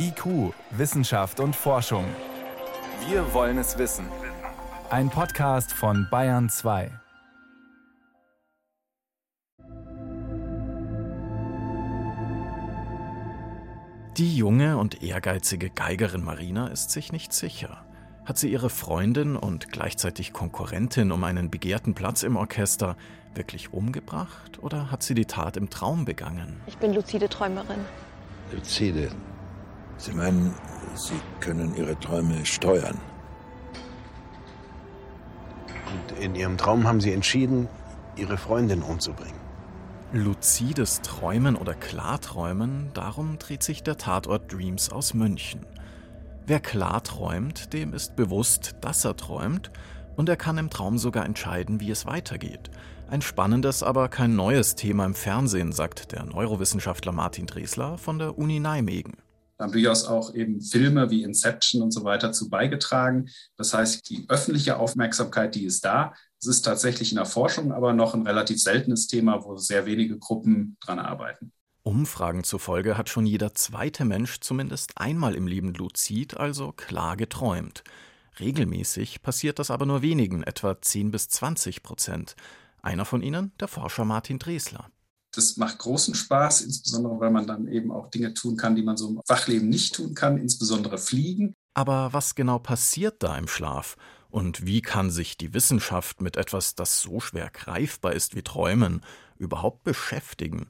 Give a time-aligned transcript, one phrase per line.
[0.00, 2.04] IQ, Wissenschaft und Forschung.
[3.08, 4.06] Wir wollen es wissen.
[4.90, 6.92] Ein Podcast von Bayern 2.
[14.16, 17.84] Die junge und ehrgeizige Geigerin Marina ist sich nicht sicher.
[18.24, 22.96] Hat sie ihre Freundin und gleichzeitig Konkurrentin um einen begehrten Platz im Orchester
[23.34, 26.60] wirklich umgebracht oder hat sie die Tat im Traum begangen?
[26.68, 27.80] Ich bin luzide Träumerin.
[28.52, 29.10] Luzide.
[29.98, 30.54] Sie meinen,
[30.94, 32.98] Sie können Ihre Träume steuern.
[35.92, 37.68] Und in Ihrem Traum haben Sie entschieden,
[38.16, 39.40] Ihre Freundin umzubringen.
[40.12, 45.66] Luzides Träumen oder Klarträumen, darum dreht sich der Tatort Dreams aus München.
[46.46, 49.70] Wer klar träumt, dem ist bewusst, dass er träumt,
[50.16, 52.70] und er kann im Traum sogar entscheiden, wie es weitergeht.
[53.08, 58.38] Ein spannendes, aber kein neues Thema im Fernsehen, sagt der Neurowissenschaftler Martin Dresler von der
[58.38, 59.14] Uni Nijmegen
[59.58, 63.28] haben durchaus auch eben Filme wie Inception und so weiter zu beigetragen.
[63.56, 66.14] Das heißt, die öffentliche Aufmerksamkeit, die ist da.
[66.40, 70.18] Es ist tatsächlich in der Forschung aber noch ein relativ seltenes Thema, wo sehr wenige
[70.18, 71.52] Gruppen dran arbeiten.
[71.82, 77.82] Umfragen zufolge hat schon jeder zweite Mensch zumindest einmal im Leben luzid, also klar geträumt.
[78.38, 82.36] Regelmäßig passiert das aber nur wenigen, etwa 10 bis 20 Prozent.
[82.82, 84.90] Einer von ihnen, der Forscher Martin Dresler.
[85.34, 88.96] Das macht großen Spaß, insbesondere weil man dann eben auch Dinge tun kann, die man
[88.96, 91.54] so im Wachleben nicht tun kann, insbesondere fliegen.
[91.74, 93.96] Aber was genau passiert da im Schlaf?
[94.30, 99.02] Und wie kann sich die Wissenschaft mit etwas, das so schwer greifbar ist wie Träumen,
[99.38, 100.66] überhaupt beschäftigen?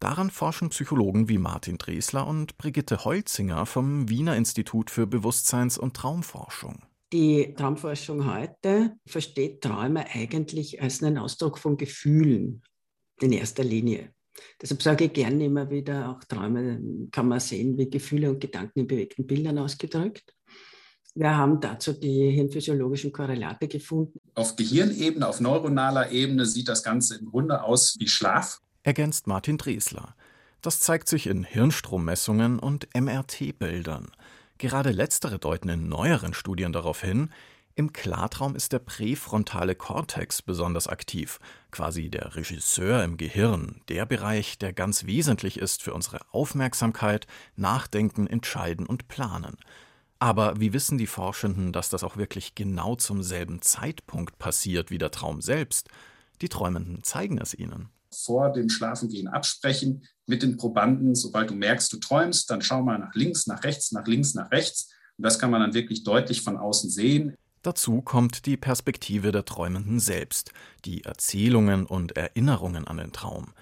[0.00, 5.94] Daran forschen Psychologen wie Martin Dresler und Brigitte Holzinger vom Wiener Institut für Bewusstseins- und
[5.94, 6.82] Traumforschung.
[7.12, 12.62] Die Traumforschung heute versteht Träume eigentlich als einen Ausdruck von Gefühlen,
[13.22, 14.12] in erster Linie.
[14.60, 18.80] Deshalb sage ich gerne immer wieder, auch Träume kann man sehen, wie Gefühle und Gedanken
[18.80, 20.34] in bewegten Bildern ausgedrückt.
[21.14, 24.20] Wir haben dazu die hirnphysiologischen Korrelate gefunden.
[24.34, 28.60] Auf Gehirnebene, auf neuronaler Ebene sieht das Ganze im Grunde aus wie Schlaf.
[28.84, 30.14] Ergänzt Martin Dresler.
[30.62, 34.10] Das zeigt sich in Hirnstrommessungen und MRT-Bildern.
[34.58, 37.30] Gerade letztere deuten in neueren Studien darauf hin,
[37.78, 41.38] im Klartraum ist der präfrontale Kortex besonders aktiv,
[41.70, 48.26] quasi der Regisseur im Gehirn, der Bereich, der ganz wesentlich ist für unsere Aufmerksamkeit, Nachdenken,
[48.26, 49.56] Entscheiden und Planen.
[50.18, 54.98] Aber wie wissen die Forschenden, dass das auch wirklich genau zum selben Zeitpunkt passiert wie
[54.98, 55.88] der Traum selbst?
[56.42, 57.90] Die Träumenden zeigen es ihnen.
[58.12, 62.98] Vor dem Schlafengehen absprechen mit den Probanden, sobald du merkst, du träumst, dann schau mal
[62.98, 64.90] nach links, nach rechts, nach links, nach rechts.
[65.16, 67.36] Und das kann man dann wirklich deutlich von außen sehen.
[67.62, 70.52] Dazu kommt die Perspektive der Träumenden selbst,
[70.84, 73.52] die Erzählungen und Erinnerungen an den Traum.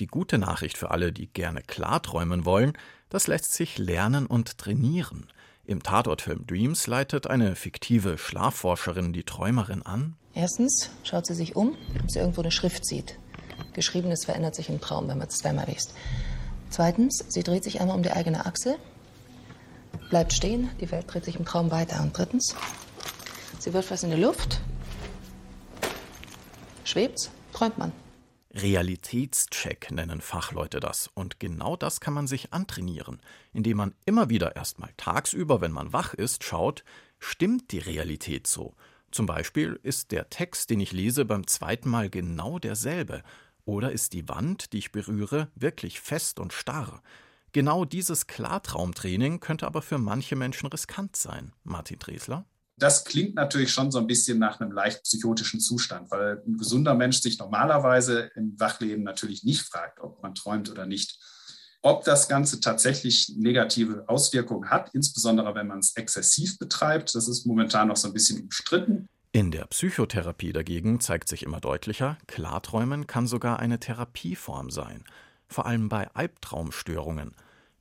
[0.00, 2.72] Die gute Nachricht für alle, die gerne klarträumen wollen,
[3.10, 5.28] das lässt sich lernen und trainieren.
[5.66, 10.16] Im Tatortfilm Dreams leitet eine fiktive Schlafforscherin die Träumerin an.
[10.34, 13.18] Erstens schaut sie sich um, ob sie irgendwo eine Schrift sieht.
[13.72, 15.94] Geschriebenes verändert sich im Traum, wenn man es zweimal liest.
[16.70, 18.76] Zweitens, sie dreht sich einmal um die eigene Achse,
[20.10, 22.02] bleibt stehen, die Welt dreht sich im Traum weiter.
[22.02, 22.56] Und drittens,
[23.64, 24.60] Sie wirft was in die Luft.
[26.84, 27.92] Schwebt's, träumt man.
[28.52, 31.08] Realitätscheck nennen Fachleute das.
[31.14, 33.22] Und genau das kann man sich antrainieren,
[33.54, 36.84] indem man immer wieder erstmal tagsüber, wenn man wach ist, schaut,
[37.18, 38.74] stimmt die Realität so?
[39.10, 43.22] Zum Beispiel ist der Text, den ich lese, beim zweiten Mal genau derselbe.
[43.64, 47.02] Oder ist die Wand, die ich berühre, wirklich fest und starr?
[47.52, 51.54] Genau dieses Klartraumtraining könnte aber für manche Menschen riskant sein.
[51.62, 52.44] Martin Dresler?
[52.76, 56.94] Das klingt natürlich schon so ein bisschen nach einem leicht psychotischen Zustand, weil ein gesunder
[56.94, 61.18] Mensch sich normalerweise im Wachleben natürlich nicht fragt, ob man träumt oder nicht.
[61.82, 67.46] Ob das Ganze tatsächlich negative Auswirkungen hat, insbesondere wenn man es exzessiv betreibt, das ist
[67.46, 69.08] momentan noch so ein bisschen umstritten.
[69.32, 75.04] In der Psychotherapie dagegen zeigt sich immer deutlicher, Klarträumen kann sogar eine Therapieform sein,
[75.46, 77.32] vor allem bei Albtraumstörungen.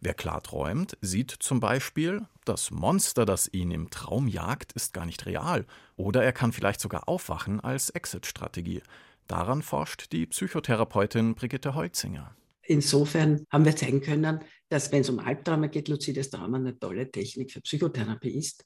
[0.05, 5.05] Wer klar träumt, sieht zum Beispiel, das Monster, das ihn im Traum jagt, ist gar
[5.05, 5.65] nicht real.
[5.95, 8.81] Oder er kann vielleicht sogar aufwachen als Exit-Strategie.
[9.27, 12.35] Daran forscht die Psychotherapeutin Brigitte Holzinger.
[12.63, 17.09] Insofern haben wir zeigen können, dass wenn es um Albträume geht, luzides Träumen eine tolle
[17.09, 18.65] Technik für Psychotherapie ist.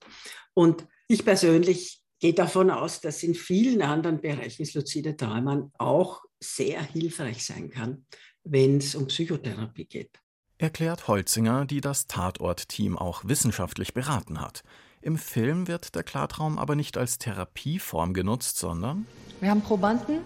[0.55, 6.23] Und ich persönlich gehe davon aus, dass in vielen anderen Bereichen das luzide Träumen auch
[6.39, 8.07] sehr hilfreich sein kann,
[8.43, 10.19] wenn es um Psychotherapie geht
[10.57, 14.63] erklärt Holzinger, die das Tatort-Team auch wissenschaftlich beraten hat.
[15.01, 19.05] Im Film wird der Klartraum aber nicht als Therapieform genutzt, sondern
[19.39, 20.19] wir haben Probanden,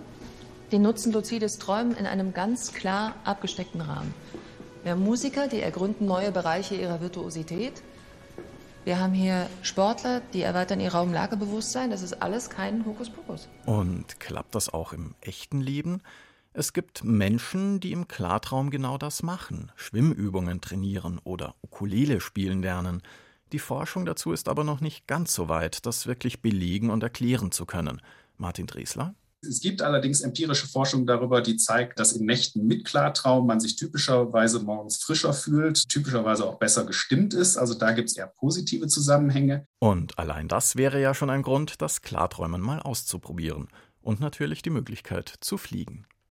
[0.71, 4.13] die nutzen luzides Träumen in einem ganz klar abgesteckten Rahmen.
[4.83, 7.83] Wir haben Musiker, die ergründen neue Bereiche ihrer Virtuosität.
[8.83, 11.91] Wir haben hier Sportler, die erweitern ihr Raumlagebewusstsein.
[11.91, 13.47] Das ist alles kein Hokuspokus.
[13.65, 16.01] Und klappt das auch im echten Leben?
[16.53, 23.01] Es gibt Menschen, die im Klartraum genau das machen, Schwimmübungen trainieren oder Ukulele spielen lernen.
[23.53, 27.51] Die Forschung dazu ist aber noch nicht ganz so weit, das wirklich belegen und erklären
[27.51, 28.01] zu können.
[28.37, 29.15] Martin Driesler?
[29.43, 33.77] Es gibt allerdings empirische Forschung darüber, die zeigt, dass in Nächten mit Klartraum man sich
[33.77, 37.57] typischerweise morgens frischer fühlt, typischerweise auch besser gestimmt ist.
[37.57, 39.65] Also da gibt es eher positive Zusammenhänge.
[39.79, 43.69] Und allein das wäre ja schon ein Grund, das Klarträumen mal auszuprobieren.
[44.01, 46.05] Und natürlich die Möglichkeit zu fliegen.